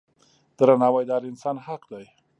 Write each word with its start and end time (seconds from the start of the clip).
درناوی 0.57 1.03
د 1.07 1.11
هر 1.15 1.23
انسان 1.31 1.55
حق 1.65 1.81
دی. 1.91 2.05